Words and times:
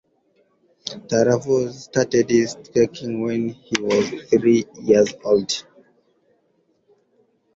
Tarasov 1.07 1.71
started 1.73 2.29
skating 2.49 3.21
when 3.21 3.49
he 3.49 3.75
was 3.83 4.09
three 4.31 4.65
years 4.79 5.13
old. 5.23 5.63